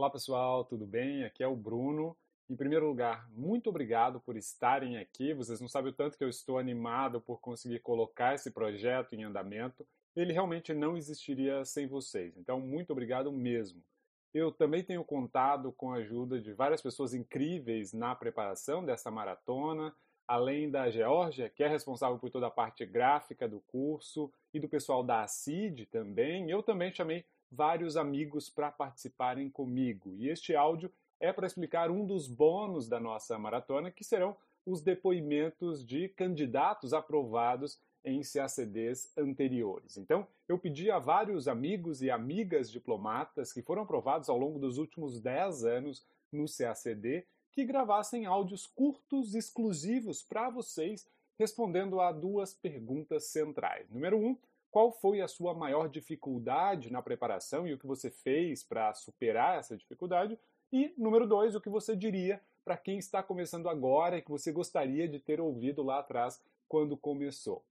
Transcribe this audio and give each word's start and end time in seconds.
Olá 0.00 0.08
pessoal, 0.08 0.64
tudo 0.64 0.86
bem? 0.86 1.24
Aqui 1.24 1.42
é 1.42 1.46
o 1.46 1.54
Bruno. 1.54 2.16
Em 2.48 2.56
primeiro 2.56 2.88
lugar, 2.88 3.28
muito 3.32 3.68
obrigado 3.68 4.18
por 4.18 4.34
estarem 4.34 4.96
aqui. 4.96 5.34
Vocês 5.34 5.60
não 5.60 5.68
sabem 5.68 5.92
o 5.92 5.94
tanto 5.94 6.16
que 6.16 6.24
eu 6.24 6.28
estou 6.30 6.58
animado 6.58 7.20
por 7.20 7.38
conseguir 7.38 7.80
colocar 7.80 8.34
esse 8.34 8.50
projeto 8.50 9.12
em 9.12 9.24
andamento. 9.24 9.86
Ele 10.16 10.32
realmente 10.32 10.72
não 10.72 10.96
existiria 10.96 11.66
sem 11.66 11.86
vocês. 11.86 12.34
Então, 12.38 12.58
muito 12.58 12.92
obrigado 12.94 13.30
mesmo. 13.30 13.84
Eu 14.32 14.50
também 14.50 14.82
tenho 14.82 15.04
contado 15.04 15.70
com 15.70 15.92
a 15.92 15.96
ajuda 15.96 16.40
de 16.40 16.54
várias 16.54 16.80
pessoas 16.80 17.12
incríveis 17.12 17.92
na 17.92 18.14
preparação 18.14 18.82
dessa 18.82 19.10
maratona, 19.10 19.94
além 20.26 20.70
da 20.70 20.88
Geórgia, 20.88 21.50
que 21.50 21.62
é 21.62 21.68
responsável 21.68 22.18
por 22.18 22.30
toda 22.30 22.46
a 22.46 22.50
parte 22.50 22.86
gráfica 22.86 23.46
do 23.46 23.60
curso, 23.60 24.32
e 24.54 24.58
do 24.58 24.66
pessoal 24.66 25.04
da 25.04 25.24
ACID 25.24 25.84
também. 25.90 26.50
Eu 26.50 26.62
também 26.62 26.90
chamei 26.90 27.22
vários 27.50 27.96
amigos 27.96 28.48
para 28.48 28.70
participarem 28.70 29.50
comigo. 29.50 30.14
E 30.16 30.28
este 30.28 30.54
áudio 30.54 30.90
é 31.18 31.32
para 31.32 31.46
explicar 31.46 31.90
um 31.90 32.06
dos 32.06 32.26
bônus 32.26 32.88
da 32.88 33.00
nossa 33.00 33.38
maratona, 33.38 33.90
que 33.90 34.04
serão 34.04 34.36
os 34.64 34.82
depoimentos 34.82 35.84
de 35.84 36.08
candidatos 36.08 36.92
aprovados 36.92 37.78
em 38.04 38.22
CACDs 38.22 39.12
anteriores. 39.16 39.96
Então, 39.98 40.26
eu 40.48 40.58
pedi 40.58 40.90
a 40.90 40.98
vários 40.98 41.46
amigos 41.48 42.02
e 42.02 42.10
amigas 42.10 42.70
diplomatas 42.70 43.52
que 43.52 43.62
foram 43.62 43.82
aprovados 43.82 44.28
ao 44.28 44.38
longo 44.38 44.58
dos 44.58 44.78
últimos 44.78 45.20
10 45.20 45.64
anos 45.64 46.06
no 46.32 46.46
CACD 46.46 47.26
que 47.52 47.64
gravassem 47.64 48.26
áudios 48.26 48.66
curtos 48.66 49.34
exclusivos 49.34 50.22
para 50.22 50.48
vocês, 50.48 51.06
respondendo 51.38 52.00
a 52.00 52.12
duas 52.12 52.54
perguntas 52.54 53.24
centrais. 53.24 53.90
Número 53.90 54.16
um, 54.18 54.36
qual 54.70 54.92
foi 54.92 55.20
a 55.20 55.28
sua 55.28 55.52
maior 55.52 55.88
dificuldade 55.88 56.92
na 56.92 57.02
preparação 57.02 57.66
e 57.66 57.74
o 57.74 57.78
que 57.78 57.86
você 57.86 58.10
fez 58.10 58.62
para 58.62 58.94
superar 58.94 59.58
essa 59.58 59.76
dificuldade? 59.76 60.38
E 60.72 60.94
número 60.96 61.26
dois, 61.26 61.54
o 61.54 61.60
que 61.60 61.68
você 61.68 61.96
diria 61.96 62.40
para 62.64 62.76
quem 62.76 62.98
está 62.98 63.22
começando 63.22 63.68
agora 63.68 64.18
e 64.18 64.22
que 64.22 64.30
você 64.30 64.52
gostaria 64.52 65.08
de 65.08 65.18
ter 65.18 65.40
ouvido 65.40 65.82
lá 65.82 65.98
atrás 65.98 66.40
quando 66.68 66.96
começou? 66.96 67.64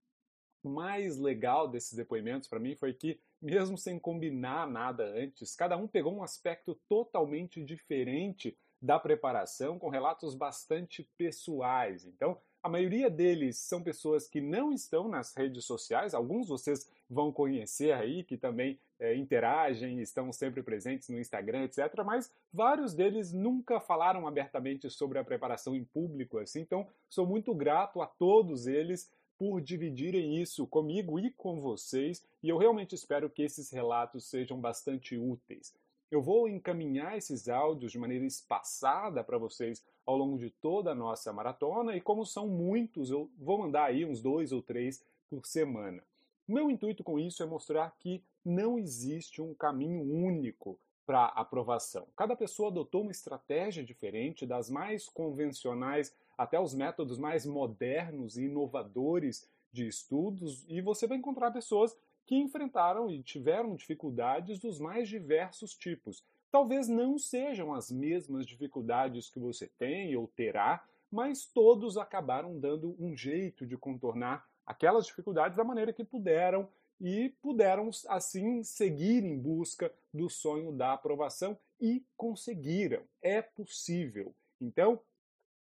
O 0.61 0.69
mais 0.69 1.17
legal 1.17 1.69
desses 1.69 1.93
depoimentos 1.93 2.49
para 2.49 2.59
mim 2.59 2.75
foi 2.75 2.93
que, 2.93 3.17
mesmo 3.41 3.77
sem 3.77 3.97
combinar 3.97 4.69
nada 4.69 5.05
antes, 5.05 5.55
cada 5.55 5.77
um 5.77 5.87
pegou 5.87 6.13
um 6.13 6.21
aspecto 6.21 6.75
totalmente 6.89 7.63
diferente 7.63 8.57
da 8.81 8.99
preparação, 8.99 9.79
com 9.79 9.89
relatos 9.89 10.35
bastante 10.35 11.09
pessoais. 11.17 12.05
Então, 12.05 12.37
a 12.61 12.69
maioria 12.69 13.09
deles 13.09 13.57
são 13.57 13.81
pessoas 13.81 14.27
que 14.27 14.41
não 14.41 14.71
estão 14.71 15.07
nas 15.07 15.33
redes 15.35 15.65
sociais, 15.65 16.13
alguns 16.13 16.49
vocês 16.49 16.89
vão 17.09 17.31
conhecer 17.31 17.93
aí, 17.93 18.23
que 18.23 18.37
também 18.37 18.77
é, 18.99 19.15
interagem, 19.15 19.99
estão 20.01 20.31
sempre 20.33 20.61
presentes 20.61 21.09
no 21.09 21.19
Instagram, 21.19 21.63
etc. 21.63 22.03
Mas 22.05 22.31
vários 22.53 22.93
deles 22.93 23.31
nunca 23.31 23.79
falaram 23.79 24.27
abertamente 24.27 24.89
sobre 24.89 25.17
a 25.17 25.23
preparação 25.23 25.75
em 25.75 25.83
público, 25.83 26.37
assim. 26.37 26.61
Então, 26.61 26.85
sou 27.07 27.25
muito 27.25 27.53
grato 27.55 28.01
a 28.01 28.05
todos 28.05 28.67
eles 28.67 29.09
por 29.37 29.61
dividirem 29.61 30.41
isso 30.41 30.67
comigo 30.67 31.17
e 31.17 31.31
com 31.31 31.61
vocês, 31.61 32.21
e 32.43 32.49
eu 32.49 32.57
realmente 32.57 32.93
espero 32.93 33.29
que 33.29 33.41
esses 33.41 33.71
relatos 33.71 34.25
sejam 34.25 34.59
bastante 34.59 35.17
úteis. 35.17 35.73
Eu 36.11 36.23
vou 36.23 36.49
encaminhar 36.49 37.17
esses 37.17 37.47
áudios 37.47 37.91
de 37.91 37.99
maneira 37.99 38.25
espaçada 38.25 39.23
para 39.23 39.37
vocês 39.37 39.83
ao 40.05 40.17
longo 40.17 40.39
de 40.39 40.49
toda 40.49 40.91
a 40.91 40.95
nossa 40.95 41.31
maratona 41.31 41.95
e 41.95 42.01
como 42.01 42.25
são 42.25 42.47
muitos, 42.47 43.11
eu 43.11 43.29
vou 43.37 43.59
mandar 43.59 43.85
aí 43.85 44.03
uns 44.03 44.19
dois 44.19 44.51
ou 44.51 44.61
três 44.61 45.03
por 45.29 45.45
semana. 45.45 46.03
Meu 46.47 46.71
intuito 46.71 47.03
com 47.03 47.19
isso 47.19 47.43
é 47.43 47.45
mostrar 47.45 47.95
que 47.99 48.23
não 48.43 48.79
existe 48.79 49.39
um 49.39 49.53
caminho 49.53 50.01
único 50.01 50.79
para 51.05 51.25
aprovação. 51.25 52.07
Cada 52.15 52.35
pessoa 52.35 52.69
adotou 52.69 53.03
uma 53.03 53.11
estratégia 53.11 53.83
diferente, 53.83 54.47
das 54.47 54.67
mais 54.67 55.07
convencionais 55.07 56.11
até 56.35 56.59
os 56.59 56.73
métodos 56.73 57.19
mais 57.19 57.45
modernos 57.45 58.35
e 58.35 58.45
inovadores 58.45 59.47
de 59.71 59.87
estudos, 59.87 60.65
e 60.67 60.81
você 60.81 61.05
vai 61.05 61.17
encontrar 61.19 61.51
pessoas 61.51 61.95
que 62.29 62.35
enfrentaram 62.35 63.09
e 63.09 63.23
tiveram 63.23 63.75
dificuldades 63.75 64.59
dos 64.59 64.79
mais 64.79 65.09
diversos 65.09 65.73
tipos. 65.73 66.23
Talvez 66.51 66.87
não 66.87 67.17
sejam 67.17 67.73
as 67.73 67.89
mesmas 67.89 68.45
dificuldades 68.45 69.31
que 69.31 69.39
você 69.39 69.65
tem 69.79 70.15
ou 70.15 70.27
terá, 70.27 70.87
mas 71.11 71.47
todos 71.47 71.97
acabaram 71.97 72.59
dando 72.59 72.95
um 72.99 73.17
jeito 73.17 73.65
de 73.65 73.75
contornar 73.75 74.47
aquelas 74.63 75.07
dificuldades 75.07 75.57
da 75.57 75.63
maneira 75.63 75.91
que 75.91 76.03
puderam 76.03 76.69
e 77.01 77.29
puderam 77.41 77.89
assim 78.07 78.61
seguir 78.61 79.23
em 79.23 79.35
busca 79.35 79.91
do 80.13 80.29
sonho 80.29 80.71
da 80.71 80.93
aprovação 80.93 81.57
e 81.81 82.05
conseguiram. 82.15 83.01
É 83.23 83.41
possível. 83.41 84.35
Então, 84.61 85.01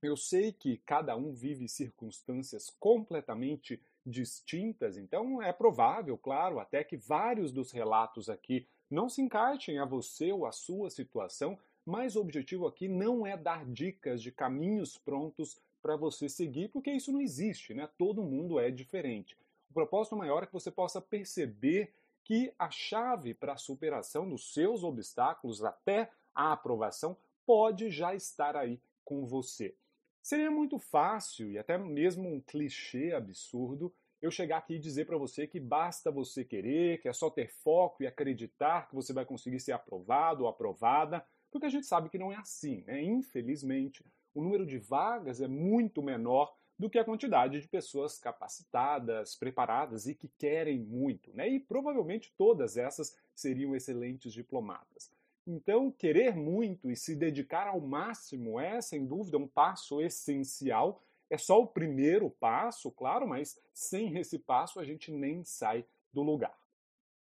eu 0.00 0.16
sei 0.16 0.52
que 0.52 0.78
cada 0.86 1.16
um 1.16 1.32
vive 1.32 1.68
circunstâncias 1.68 2.70
completamente 2.78 3.82
distintas, 4.04 4.96
então 4.96 5.42
é 5.42 5.52
provável, 5.52 6.18
claro, 6.18 6.58
até 6.58 6.82
que 6.82 6.96
vários 6.96 7.52
dos 7.52 7.70
relatos 7.70 8.28
aqui 8.28 8.66
não 8.90 9.08
se 9.08 9.22
encaixem 9.22 9.78
a 9.78 9.84
você 9.84 10.32
ou 10.32 10.44
a 10.44 10.52
sua 10.52 10.90
situação, 10.90 11.58
mas 11.84 12.14
o 12.14 12.20
objetivo 12.20 12.66
aqui 12.66 12.88
não 12.88 13.26
é 13.26 13.36
dar 13.36 13.64
dicas 13.64 14.22
de 14.22 14.30
caminhos 14.30 14.98
prontos 14.98 15.58
para 15.80 15.96
você 15.96 16.28
seguir, 16.28 16.68
porque 16.68 16.90
isso 16.90 17.10
não 17.10 17.20
existe, 17.20 17.74
né? 17.74 17.88
Todo 17.98 18.22
mundo 18.22 18.60
é 18.60 18.70
diferente. 18.70 19.36
O 19.70 19.74
propósito 19.74 20.16
maior 20.16 20.42
é 20.42 20.46
que 20.46 20.52
você 20.52 20.70
possa 20.70 21.00
perceber 21.00 21.92
que 22.22 22.52
a 22.58 22.70
chave 22.70 23.34
para 23.34 23.54
a 23.54 23.56
superação 23.56 24.28
dos 24.28 24.52
seus 24.52 24.84
obstáculos 24.84 25.64
até 25.64 26.10
a 26.34 26.52
aprovação 26.52 27.16
pode 27.44 27.90
já 27.90 28.14
estar 28.14 28.56
aí 28.56 28.80
com 29.04 29.26
você. 29.26 29.74
Seria 30.22 30.50
muito 30.50 30.78
fácil 30.78 31.50
e 31.50 31.58
até 31.58 31.76
mesmo 31.76 32.28
um 32.28 32.40
clichê 32.40 33.12
absurdo 33.12 33.92
eu 34.20 34.30
chegar 34.30 34.58
aqui 34.58 34.74
e 34.74 34.78
dizer 34.78 35.04
para 35.04 35.18
você 35.18 35.48
que 35.48 35.58
basta 35.58 36.12
você 36.12 36.44
querer, 36.44 37.00
que 37.00 37.08
é 37.08 37.12
só 37.12 37.28
ter 37.28 37.48
foco 37.48 38.04
e 38.04 38.06
acreditar 38.06 38.88
que 38.88 38.94
você 38.94 39.12
vai 39.12 39.24
conseguir 39.24 39.58
ser 39.58 39.72
aprovado 39.72 40.44
ou 40.44 40.48
aprovada, 40.48 41.26
porque 41.50 41.66
a 41.66 41.68
gente 41.68 41.86
sabe 41.86 42.08
que 42.08 42.18
não 42.18 42.30
é 42.30 42.36
assim, 42.36 42.84
né? 42.86 43.02
Infelizmente, 43.02 44.04
o 44.32 44.40
número 44.40 44.64
de 44.64 44.78
vagas 44.78 45.40
é 45.40 45.48
muito 45.48 46.00
menor 46.00 46.54
do 46.78 46.88
que 46.88 47.00
a 47.00 47.04
quantidade 47.04 47.60
de 47.60 47.68
pessoas 47.68 48.18
capacitadas, 48.18 49.34
preparadas 49.34 50.06
e 50.06 50.14
que 50.14 50.28
querem 50.38 50.78
muito, 50.78 51.34
né? 51.34 51.48
E 51.48 51.58
provavelmente 51.58 52.32
todas 52.38 52.76
essas 52.76 53.16
seriam 53.34 53.74
excelentes 53.74 54.32
diplomatas. 54.32 55.10
Então, 55.46 55.90
querer 55.90 56.36
muito 56.36 56.90
e 56.90 56.96
se 56.96 57.16
dedicar 57.16 57.66
ao 57.66 57.80
máximo 57.80 58.60
é, 58.60 58.80
sem 58.80 59.06
dúvida, 59.06 59.38
um 59.38 59.48
passo 59.48 60.00
essencial. 60.00 61.02
É 61.28 61.36
só 61.36 61.60
o 61.60 61.66
primeiro 61.66 62.30
passo, 62.30 62.90
claro, 62.90 63.26
mas 63.26 63.58
sem 63.72 64.16
esse 64.18 64.38
passo 64.38 64.78
a 64.78 64.84
gente 64.84 65.10
nem 65.10 65.42
sai 65.42 65.84
do 66.12 66.22
lugar. 66.22 66.56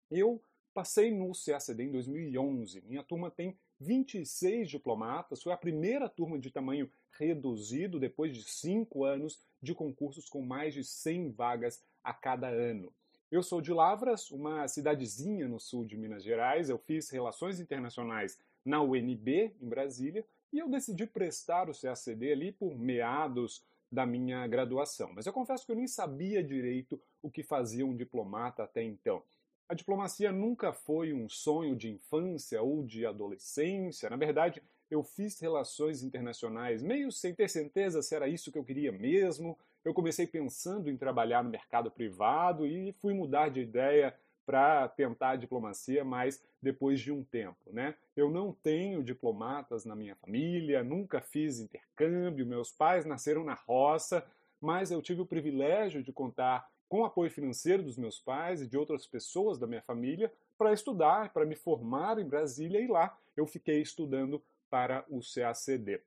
Eu 0.10 0.44
passei 0.74 1.12
no 1.12 1.32
CACD 1.34 1.84
em 1.84 1.92
2011. 1.92 2.82
Minha 2.82 3.04
turma 3.04 3.32
tem 3.32 3.58
26 3.80 4.70
diplomatas. 4.70 5.42
Foi 5.42 5.54
a 5.54 5.58
primeira 5.58 6.10
turma 6.10 6.38
de 6.38 6.52
tamanho 6.52 6.92
reduzido 7.12 8.00
depois 8.00 8.36
de 8.36 8.44
cinco 8.44 9.06
anos 9.06 9.40
de 9.62 9.74
concursos 9.74 10.28
com 10.28 10.42
mais 10.42 10.74
de 10.74 10.84
100 10.84 11.32
vagas 11.32 11.84
a 12.04 12.14
cada 12.14 12.48
ano. 12.48 12.92
Eu 13.31 13.42
sou 13.42 13.62
de 13.62 13.72
Lavras, 13.72 14.30
uma 14.30 14.68
cidadezinha 14.68 15.47
no 15.47 15.58
sul 15.58 15.86
de 15.86 15.96
Minas 15.96 16.22
Gerais. 16.22 16.69
Eu 16.69 16.78
fiz 16.78 17.09
relações 17.09 17.62
internacionais 17.62 18.38
na 18.66 18.81
UNB, 18.81 19.56
em 19.62 19.69
Brasília, 19.69 20.25
e 20.52 20.59
eu 20.59 20.68
decidi 20.68 21.08
prestar 21.08 21.70
o 21.70 21.74
CACD 21.74 22.34
ali 22.34 22.52
por 22.52 22.78
meados 22.78 23.64
da 23.90 24.06
minha 24.06 24.46
graduação. 24.47 25.14
Mas 25.16 25.25
eu 25.25 25.31
confesso 25.31 25.66
que 25.66 25.72
eu 25.72 25.78
nem 25.78 25.88
sabia 25.88 26.44
direito 26.44 27.00
o 27.22 27.31
que 27.31 27.41
fazia 27.41 27.86
um 27.86 27.96
diplomata 27.96 28.64
até 28.64 28.84
então. 28.84 29.24
A 29.70 29.74
diplomacia 29.74 30.30
nunca 30.34 30.74
foi 30.74 31.14
um 31.14 31.30
sonho 31.30 31.74
de 31.74 31.90
infância 31.90 32.62
ou 32.62 32.84
de 32.84 33.06
adolescência. 33.06 34.09
Na 34.09 34.18
verdade, 34.18 34.61
eu 34.90 35.03
fiz 35.03 35.40
relações 35.40 36.03
internacionais 36.03 36.84
meio 36.84 37.09
sem 37.14 37.34
ter 37.34 37.50
certeza 37.50 38.02
se 38.02 38.14
era 38.14 38.28
isso 38.28 38.52
que 38.52 38.58
eu 38.58 38.64
queria 38.66 38.91
mesmo. 38.91 39.58
Eu 39.84 39.94
comecei 39.94 40.28
pensando 40.28 40.90
em 40.90 40.98
trabalhar 40.98 41.44
no 41.44 41.50
mercado 41.50 41.90
privado 41.90 42.68
e 42.68 42.94
fui 43.02 43.14
mudar 43.14 43.50
de 43.50 43.62
ideia 43.62 44.16
para 44.46 44.88
tentar 44.90 45.32
a 45.32 45.36
diplomacia, 45.36 46.04
mas 46.04 46.44
depois 46.62 47.00
de 47.00 47.12
um 47.12 47.24
tempo, 47.24 47.72
né? 47.72 47.96
Eu 48.16 48.30
não 48.30 48.52
tenho 48.52 49.04
diplomatas 49.04 49.86
na 49.86 49.96
minha 49.96 50.16
família, 50.16 50.84
nunca 50.84 51.22
fiz 51.22 51.60
intercâmbio, 51.60 52.46
meus 52.46 52.72
pais 52.72 53.06
nasceram 53.06 53.44
na 53.44 53.54
roça, 53.54 54.26
mas 54.60 54.92
eu 54.92 55.02
tive 55.02 55.22
o 55.22 55.26
privilégio 55.26 56.04
de 56.04 56.12
contar 56.12 56.70
com 56.88 57.02
o 57.02 57.06
apoio 57.06 57.32
financeiro 57.32 57.82
dos 57.82 57.98
meus 57.98 58.20
pais 58.20 58.62
e 58.62 58.68
de 58.68 58.78
outras 58.78 59.08
pessoas 59.08 59.58
da 59.58 59.66
minha 59.66 59.82
família 59.82 60.32
para 60.58 60.74
estudar, 60.74 61.32
para 61.32 61.46
me 61.46 61.56
formar 61.56 62.20
em 62.20 62.28
Brasília 62.28 62.80
e 62.80 62.88
lá 62.88 63.18
eu 63.36 63.48
fiquei 63.48 63.82
estudando 63.82 64.42
para 64.70 65.06
o 65.10 65.22
CACD. 65.22 66.02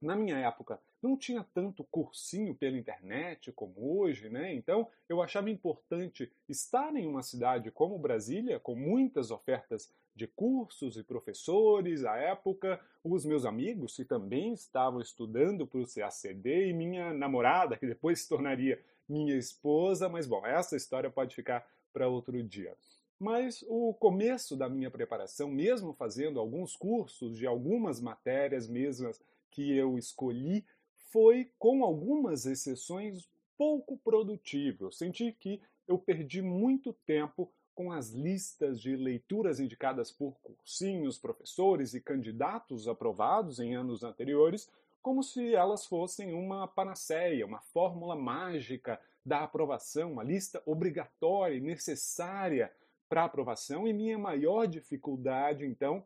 Na 0.00 0.14
minha 0.14 0.36
época, 0.36 0.78
não 1.02 1.16
tinha 1.16 1.44
tanto 1.54 1.84
cursinho 1.84 2.54
pela 2.54 2.76
internet 2.76 3.50
como 3.52 3.98
hoje, 3.98 4.28
né? 4.28 4.52
Então, 4.54 4.88
eu 5.08 5.22
achava 5.22 5.50
importante 5.50 6.30
estar 6.48 6.94
em 6.96 7.06
uma 7.06 7.22
cidade 7.22 7.70
como 7.70 7.98
Brasília, 7.98 8.60
com 8.60 8.74
muitas 8.74 9.30
ofertas 9.30 9.90
de 10.14 10.26
cursos 10.26 10.96
e 10.96 11.02
professores 11.02 12.04
à 12.04 12.16
época, 12.16 12.80
os 13.04 13.24
meus 13.24 13.44
amigos 13.44 13.96
que 13.96 14.04
também 14.04 14.52
estavam 14.52 15.00
estudando 15.00 15.66
para 15.66 15.80
o 15.80 15.86
CACD 15.86 16.68
e 16.68 16.72
minha 16.72 17.12
namorada, 17.12 17.76
que 17.76 17.86
depois 17.86 18.20
se 18.20 18.28
tornaria 18.28 18.82
minha 19.08 19.36
esposa, 19.36 20.08
mas 20.08 20.26
bom, 20.26 20.44
essa 20.44 20.76
história 20.76 21.10
pode 21.10 21.34
ficar 21.34 21.66
para 21.92 22.08
outro 22.08 22.42
dia. 22.42 22.74
Mas 23.18 23.64
o 23.68 23.94
começo 23.94 24.56
da 24.56 24.68
minha 24.68 24.90
preparação, 24.90 25.48
mesmo 25.48 25.94
fazendo 25.94 26.38
alguns 26.38 26.76
cursos 26.76 27.36
de 27.36 27.46
algumas 27.46 28.00
matérias 28.00 28.68
mesmas 28.68 29.20
que 29.56 29.74
eu 29.74 29.96
escolhi, 29.96 30.66
foi, 31.10 31.50
com 31.58 31.82
algumas 31.82 32.44
exceções, 32.44 33.26
pouco 33.56 33.96
produtivo. 33.96 34.84
Eu 34.84 34.92
senti 34.92 35.32
que 35.32 35.62
eu 35.88 35.96
perdi 35.98 36.42
muito 36.42 36.92
tempo 36.92 37.50
com 37.74 37.90
as 37.90 38.10
listas 38.10 38.78
de 38.78 38.94
leituras 38.94 39.58
indicadas 39.58 40.12
por 40.12 40.36
cursinhos, 40.42 41.18
professores 41.18 41.94
e 41.94 42.02
candidatos 42.02 42.86
aprovados 42.86 43.58
em 43.58 43.74
anos 43.74 44.02
anteriores, 44.02 44.70
como 45.00 45.22
se 45.22 45.54
elas 45.54 45.86
fossem 45.86 46.34
uma 46.34 46.68
panaceia, 46.68 47.46
uma 47.46 47.60
fórmula 47.60 48.14
mágica 48.14 49.00
da 49.24 49.42
aprovação, 49.42 50.12
uma 50.12 50.22
lista 50.22 50.62
obrigatória 50.66 51.54
e 51.56 51.60
necessária 51.62 52.70
para 53.08 53.24
aprovação. 53.24 53.88
E 53.88 53.92
minha 53.94 54.18
maior 54.18 54.66
dificuldade, 54.66 55.64
então, 55.64 56.04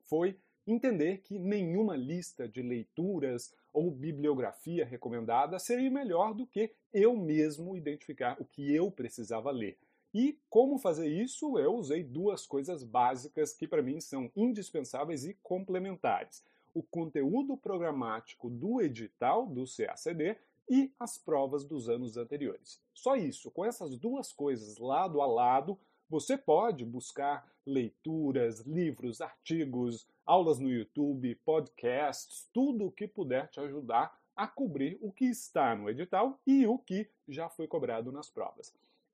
foi 0.00 0.36
entender 0.66 1.18
que 1.18 1.38
nenhuma 1.38 1.96
lista 1.96 2.48
de 2.48 2.62
leituras 2.62 3.54
ou 3.72 3.90
bibliografia 3.90 4.84
recomendada 4.84 5.58
seria 5.58 5.90
melhor 5.90 6.34
do 6.34 6.46
que 6.46 6.72
eu 6.92 7.16
mesmo 7.16 7.76
identificar 7.76 8.36
o 8.40 8.44
que 8.44 8.74
eu 8.74 8.90
precisava 8.90 9.50
ler. 9.50 9.78
E 10.14 10.38
como 10.50 10.78
fazer 10.78 11.08
isso? 11.08 11.58
Eu 11.58 11.74
usei 11.74 12.04
duas 12.04 12.46
coisas 12.46 12.84
básicas 12.84 13.54
que 13.54 13.66
para 13.66 13.82
mim 13.82 13.98
são 14.00 14.30
indispensáveis 14.36 15.24
e 15.24 15.34
complementares: 15.42 16.44
o 16.74 16.82
conteúdo 16.82 17.56
programático 17.56 18.50
do 18.50 18.82
edital 18.82 19.46
do 19.46 19.64
CACD 19.64 20.36
e 20.68 20.92
as 20.98 21.16
provas 21.16 21.64
dos 21.64 21.88
anos 21.88 22.16
anteriores. 22.16 22.80
Só 22.94 23.16
isso, 23.16 23.50
com 23.50 23.64
essas 23.64 23.96
duas 23.96 24.32
coisas 24.32 24.78
lado 24.78 25.20
a 25.20 25.26
lado, 25.26 25.78
você 26.12 26.36
pode 26.36 26.84
buscar 26.84 27.50
leituras, 27.66 28.60
livros, 28.60 29.20
artigos, 29.20 30.06
aulas 30.24 30.58
no 30.58 30.70
YouTube, 30.70 31.34
podcasts, 31.44 32.48
tudo 32.52 32.86
o 32.86 32.92
que 32.92 33.08
puder 33.08 33.48
te 33.48 33.58
ajudar 33.58 34.16
a 34.36 34.46
cobrir 34.46 34.98
o 35.00 35.10
que 35.10 35.24
está 35.24 35.74
no 35.74 35.90
edital 35.90 36.38
e 36.46 36.66
o 36.66 36.78
que 36.78 37.08
já 37.28 37.48
foi 37.48 37.66
cobrado 37.66 38.12
nas 38.12 38.30
provas 38.30 38.72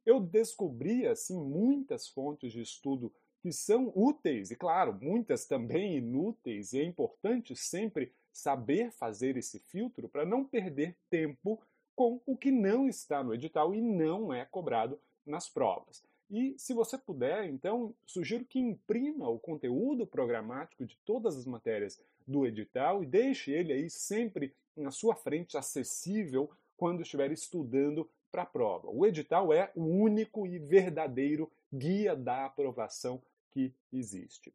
eu 0.09 0.19
descobri 0.19 1.07
assim 1.07 1.39
muitas 1.39 2.09
fontes 2.09 2.51
de 2.51 2.63
estudo 2.63 3.13
que 3.43 3.53
são 3.53 3.93
úteis 3.95 4.51
e 4.51 4.57
claro, 4.57 4.99
muitas 5.03 5.45
também 5.45 5.99
inúteis, 5.99 6.73
e 6.73 6.81
é 6.81 6.83
importante 6.83 7.55
sempre 7.55 8.11
saber 8.33 8.91
fazer 8.91 9.37
esse 9.37 9.59
filtro 9.59 10.09
para 10.09 10.25
não 10.25 10.45
perder 10.45 10.97
tempo 11.11 11.61
com 11.95 12.23
o 12.25 12.37
que 12.39 12.51
não 12.51 12.89
está 12.89 13.23
no 13.23 13.35
edital 13.35 13.75
e 13.75 13.83
não 13.83 14.33
é 14.33 14.47
cobrado 14.47 14.99
nas 15.27 15.47
provas. 15.47 16.03
E 16.31 16.55
se 16.59 16.75
você 16.75 16.99
puder, 16.99 17.49
então, 17.49 17.95
sugiro 18.07 18.45
que 18.45 18.59
imprima 18.59 19.29
o 19.29 19.39
conteúdo 19.39 20.07
programático 20.07 20.85
de 20.85 20.97
todas 21.05 21.37
as 21.37 21.47
matérias 21.47 22.01
do 22.27 22.47
edital 22.47 23.03
e 23.03 23.07
deixe 23.07 23.51
ele 23.51 23.73
aí 23.73 23.89
sempre 23.89 24.53
na 24.77 24.91
sua 24.91 25.15
frente 25.15 25.57
acessível 25.57 26.51
quando 26.77 27.03
estiver 27.03 27.33
estudando 27.33 28.09
para 28.31 28.43
a 28.43 28.47
prova. 28.47 28.89
O 28.91 29.07
edital 29.07 29.53
é 29.53 29.73
o 29.75 29.83
único 29.83 30.47
e 30.47 30.59
verdadeiro 30.59 31.51
guia 31.73 32.15
da 32.15 32.45
aprovação 32.45 33.21
que 33.51 33.73
existe. 33.93 34.53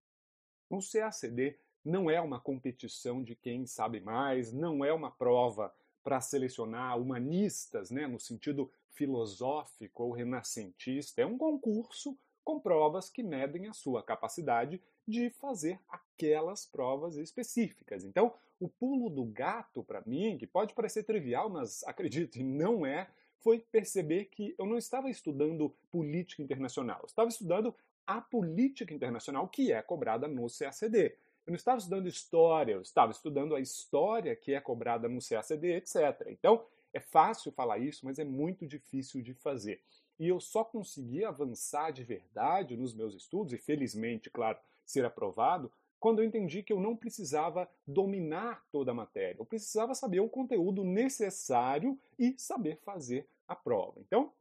O 0.69 0.79
CACD 0.79 1.55
não 1.83 2.09
é 2.09 2.21
uma 2.21 2.39
competição 2.39 3.23
de 3.23 3.35
quem 3.35 3.65
sabe 3.65 3.99
mais, 3.99 4.53
não 4.53 4.85
é 4.85 4.93
uma 4.93 5.11
prova 5.11 5.73
para 6.03 6.21
selecionar 6.21 6.99
humanistas, 6.99 7.89
né, 7.89 8.07
no 8.07 8.19
sentido 8.19 8.69
filosófico 8.93 10.03
ou 10.03 10.11
renascentista. 10.11 11.21
É 11.21 11.25
um 11.25 11.37
concurso 11.37 12.17
com 12.43 12.59
provas 12.59 13.09
que 13.09 13.23
medem 13.23 13.67
a 13.67 13.73
sua 13.73 14.03
capacidade 14.03 14.81
de 15.07 15.29
fazer 15.29 15.79
aquelas 15.87 16.65
provas 16.65 17.15
específicas. 17.15 18.03
Então, 18.03 18.33
o 18.59 18.67
pulo 18.67 19.09
do 19.09 19.25
gato, 19.25 19.83
para 19.83 20.01
mim, 20.05 20.37
que 20.37 20.47
pode 20.47 20.73
parecer 20.73 21.03
trivial, 21.03 21.49
mas 21.49 21.83
acredite, 21.87 22.43
não 22.43 22.85
é, 22.85 23.07
foi 23.39 23.59
perceber 23.59 24.25
que 24.25 24.55
eu 24.57 24.65
não 24.65 24.77
estava 24.77 25.09
estudando 25.09 25.73
política 25.91 26.41
internacional, 26.41 26.99
eu 27.01 27.07
estava 27.07 27.29
estudando 27.29 27.75
a 28.05 28.21
política 28.21 28.93
internacional 28.93 29.47
que 29.47 29.71
é 29.71 29.81
cobrada 29.81 30.27
no 30.27 30.47
CACD. 30.47 31.15
Eu 31.45 31.51
não 31.51 31.55
estava 31.55 31.77
estudando 31.77 32.07
história, 32.07 32.73
eu 32.73 32.81
estava 32.81 33.11
estudando 33.11 33.55
a 33.55 33.59
história 33.59 34.35
que 34.35 34.53
é 34.53 34.61
cobrada 34.61 35.09
no 35.09 35.19
CACD, 35.21 35.75
etc. 35.75 36.27
Então, 36.27 36.65
é 36.93 36.99
fácil 36.99 37.51
falar 37.51 37.79
isso, 37.79 38.05
mas 38.05 38.19
é 38.19 38.23
muito 38.23 38.67
difícil 38.67 39.21
de 39.21 39.33
fazer. 39.33 39.81
E 40.19 40.27
eu 40.27 40.39
só 40.39 40.63
consegui 40.63 41.25
avançar 41.25 41.91
de 41.91 42.03
verdade 42.03 42.77
nos 42.77 42.93
meus 42.93 43.15
estudos, 43.15 43.51
e 43.53 43.57
felizmente, 43.57 44.29
claro, 44.29 44.59
ser 44.85 45.03
aprovado, 45.03 45.71
quando 45.99 46.19
eu 46.19 46.25
entendi 46.25 46.61
que 46.61 46.73
eu 46.73 46.81
não 46.81 46.95
precisava 46.95 47.69
dominar 47.87 48.63
toda 48.71 48.91
a 48.91 48.93
matéria, 48.93 49.39
eu 49.39 49.45
precisava 49.45 49.95
saber 49.95 50.19
o 50.19 50.29
conteúdo 50.29 50.83
necessário 50.83 51.97
e 52.19 52.35
saber 52.37 52.77
fazer 52.83 53.27
a 53.47 53.55
prova. 53.55 53.99
Então, 54.01 54.31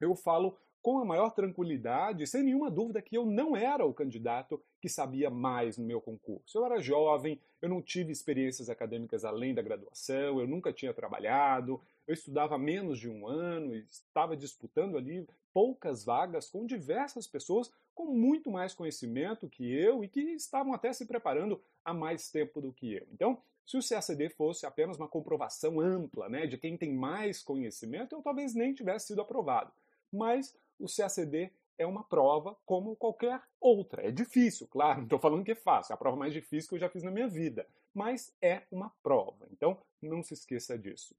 eu 0.00 0.14
falo 0.14 0.58
com 0.88 1.00
a 1.00 1.04
maior 1.04 1.34
tranquilidade, 1.34 2.26
sem 2.26 2.42
nenhuma 2.42 2.70
dúvida, 2.70 3.02
que 3.02 3.14
eu 3.14 3.26
não 3.26 3.54
era 3.54 3.84
o 3.84 3.92
candidato 3.92 4.58
que 4.80 4.88
sabia 4.88 5.28
mais 5.28 5.76
no 5.76 5.84
meu 5.84 6.00
concurso. 6.00 6.56
Eu 6.56 6.64
era 6.64 6.80
jovem, 6.80 7.38
eu 7.60 7.68
não 7.68 7.82
tive 7.82 8.10
experiências 8.10 8.70
acadêmicas 8.70 9.22
além 9.22 9.52
da 9.52 9.60
graduação, 9.60 10.40
eu 10.40 10.46
nunca 10.46 10.72
tinha 10.72 10.94
trabalhado, 10.94 11.78
eu 12.06 12.14
estudava 12.14 12.56
menos 12.56 12.98
de 12.98 13.06
um 13.06 13.26
ano 13.26 13.76
e 13.76 13.80
estava 13.90 14.34
disputando 14.34 14.96
ali 14.96 15.28
poucas 15.52 16.06
vagas 16.06 16.48
com 16.48 16.64
diversas 16.64 17.26
pessoas 17.26 17.70
com 17.94 18.06
muito 18.06 18.50
mais 18.50 18.72
conhecimento 18.72 19.46
que 19.46 19.70
eu 19.70 20.02
e 20.02 20.08
que 20.08 20.22
estavam 20.22 20.72
até 20.72 20.90
se 20.94 21.04
preparando 21.04 21.60
há 21.84 21.92
mais 21.92 22.30
tempo 22.30 22.62
do 22.62 22.72
que 22.72 22.94
eu. 22.94 23.06
Então, 23.12 23.36
se 23.66 23.76
o 23.76 23.86
CACD 23.86 24.30
fosse 24.30 24.64
apenas 24.64 24.96
uma 24.96 25.06
comprovação 25.06 25.80
ampla 25.80 26.30
né, 26.30 26.46
de 26.46 26.56
quem 26.56 26.78
tem 26.78 26.94
mais 26.94 27.42
conhecimento, 27.42 28.14
eu 28.14 28.22
talvez 28.22 28.54
nem 28.54 28.72
tivesse 28.72 29.08
sido 29.08 29.20
aprovado. 29.20 29.70
Mas 30.10 30.56
o 30.78 30.86
CACD 30.86 31.50
é 31.76 31.86
uma 31.86 32.02
prova 32.02 32.56
como 32.66 32.96
qualquer 32.96 33.40
outra. 33.60 34.06
É 34.06 34.10
difícil, 34.10 34.66
claro, 34.68 34.98
não 34.98 35.04
estou 35.04 35.18
falando 35.18 35.44
que 35.44 35.52
é 35.52 35.56
fácil, 35.56 35.92
é 35.92 35.94
a 35.94 35.98
prova 35.98 36.16
mais 36.16 36.32
difícil 36.32 36.68
que 36.68 36.74
eu 36.74 36.80
já 36.80 36.88
fiz 36.88 37.02
na 37.02 37.10
minha 37.10 37.28
vida. 37.28 37.66
Mas 37.94 38.32
é 38.40 38.62
uma 38.70 38.90
prova, 39.02 39.46
então 39.50 39.78
não 40.00 40.22
se 40.22 40.34
esqueça 40.34 40.78
disso. 40.78 41.14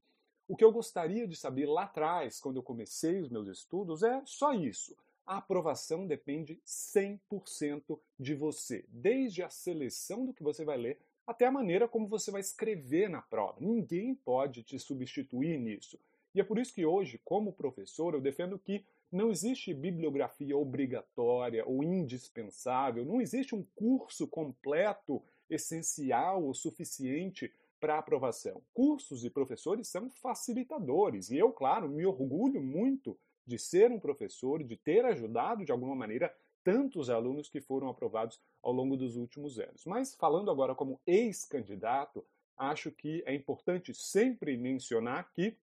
O 0.48 0.56
que 0.56 0.64
eu 0.64 0.72
gostaria 0.72 1.28
de 1.28 1.36
saber 1.36 1.66
lá 1.66 1.84
atrás, 1.84 2.40
quando 2.40 2.56
eu 2.56 2.62
comecei 2.62 3.20
os 3.20 3.28
meus 3.28 3.46
estudos, 3.46 4.02
é 4.02 4.22
só 4.24 4.52
isso 4.52 4.96
a 5.30 5.36
aprovação 5.36 6.08
depende 6.08 6.60
100% 6.66 7.96
de 8.18 8.34
você, 8.34 8.84
desde 8.88 9.44
a 9.44 9.48
seleção 9.48 10.26
do 10.26 10.34
que 10.34 10.42
você 10.42 10.64
vai 10.64 10.76
ler 10.76 10.98
até 11.24 11.46
a 11.46 11.52
maneira 11.52 11.86
como 11.86 12.08
você 12.08 12.32
vai 12.32 12.40
escrever 12.40 13.08
na 13.08 13.22
prova. 13.22 13.54
Ninguém 13.60 14.12
pode 14.12 14.64
te 14.64 14.76
substituir 14.76 15.56
nisso. 15.56 16.00
E 16.34 16.40
é 16.40 16.44
por 16.44 16.58
isso 16.58 16.74
que 16.74 16.84
hoje, 16.84 17.20
como 17.24 17.52
professor, 17.52 18.14
eu 18.14 18.20
defendo 18.20 18.58
que 18.58 18.84
não 19.10 19.30
existe 19.30 19.74
bibliografia 19.74 20.56
obrigatória 20.56 21.64
ou 21.66 21.82
indispensável, 21.82 23.04
não 23.04 23.20
existe 23.20 23.54
um 23.54 23.64
curso 23.74 24.28
completo, 24.28 25.22
essencial 25.48 26.44
ou 26.44 26.54
suficiente 26.54 27.52
para 27.80 27.98
aprovação. 27.98 28.62
Cursos 28.72 29.24
e 29.24 29.30
professores 29.30 29.88
são 29.88 30.08
facilitadores, 30.10 31.30
e 31.30 31.38
eu, 31.38 31.50
claro, 31.50 31.88
me 31.88 32.06
orgulho 32.06 32.62
muito 32.62 33.18
de 33.44 33.58
ser 33.58 33.90
um 33.90 33.98
professor, 33.98 34.62
de 34.62 34.76
ter 34.76 35.04
ajudado 35.04 35.64
de 35.64 35.72
alguma 35.72 35.96
maneira 35.96 36.32
tantos 36.62 37.08
alunos 37.10 37.48
que 37.48 37.60
foram 37.60 37.88
aprovados 37.88 38.38
ao 38.62 38.72
longo 38.72 38.96
dos 38.96 39.16
últimos 39.16 39.58
anos. 39.58 39.84
Mas 39.86 40.14
falando 40.14 40.50
agora 40.50 40.74
como 40.74 41.00
ex-candidato, 41.06 42.24
acho 42.56 42.92
que 42.92 43.22
é 43.26 43.34
importante 43.34 43.94
sempre 43.94 44.56
mencionar 44.56 45.32
que 45.32 45.56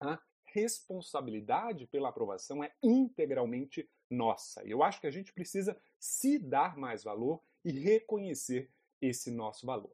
a 0.00 0.18
responsabilidade 0.54 1.84
pela 1.88 2.10
aprovação 2.10 2.62
é 2.62 2.72
integralmente 2.80 3.90
nossa. 4.08 4.64
E 4.64 4.70
eu 4.70 4.84
acho 4.84 5.00
que 5.00 5.06
a 5.08 5.10
gente 5.10 5.32
precisa 5.32 5.76
se 5.98 6.38
dar 6.38 6.76
mais 6.76 7.02
valor 7.02 7.42
e 7.64 7.72
reconhecer 7.72 8.70
esse 9.02 9.32
nosso 9.32 9.66
valor. 9.66 9.92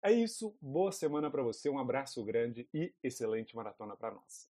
É 0.00 0.12
isso, 0.12 0.56
boa 0.62 0.92
semana 0.92 1.28
para 1.28 1.42
você, 1.42 1.68
um 1.68 1.80
abraço 1.80 2.24
grande 2.24 2.68
e 2.72 2.94
excelente 3.02 3.56
maratona 3.56 3.96
para 3.96 4.12
nós. 4.12 4.48